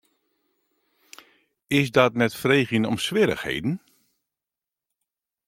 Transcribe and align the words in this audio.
Is 1.67 1.91
dat 1.91 2.13
net 2.13 2.35
freegjen 2.35 2.85
om 2.85 2.97
swierrichheden? 2.97 3.81